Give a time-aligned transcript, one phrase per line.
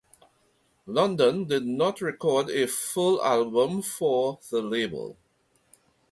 [0.87, 5.15] London did not record a full album for the label.